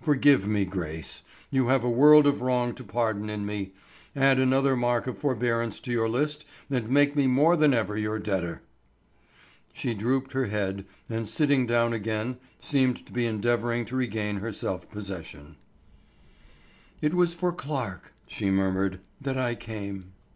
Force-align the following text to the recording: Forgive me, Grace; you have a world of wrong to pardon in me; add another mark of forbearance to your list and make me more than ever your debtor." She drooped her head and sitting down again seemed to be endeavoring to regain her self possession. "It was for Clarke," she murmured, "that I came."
Forgive 0.00 0.46
me, 0.46 0.64
Grace; 0.64 1.24
you 1.50 1.66
have 1.66 1.82
a 1.82 1.90
world 1.90 2.24
of 2.24 2.42
wrong 2.42 2.76
to 2.76 2.84
pardon 2.84 3.28
in 3.28 3.44
me; 3.44 3.72
add 4.14 4.38
another 4.38 4.76
mark 4.76 5.08
of 5.08 5.18
forbearance 5.18 5.80
to 5.80 5.90
your 5.90 6.08
list 6.08 6.46
and 6.70 6.88
make 6.88 7.16
me 7.16 7.26
more 7.26 7.56
than 7.56 7.74
ever 7.74 7.98
your 7.98 8.20
debtor." 8.20 8.62
She 9.72 9.92
drooped 9.94 10.30
her 10.32 10.46
head 10.46 10.84
and 11.08 11.28
sitting 11.28 11.66
down 11.66 11.92
again 11.92 12.38
seemed 12.60 13.04
to 13.04 13.12
be 13.12 13.26
endeavoring 13.26 13.84
to 13.86 13.96
regain 13.96 14.36
her 14.36 14.52
self 14.52 14.88
possession. 14.92 15.56
"It 17.02 17.12
was 17.14 17.34
for 17.34 17.50
Clarke," 17.52 18.12
she 18.28 18.48
murmured, 18.48 19.00
"that 19.20 19.36
I 19.36 19.56
came." 19.56 20.12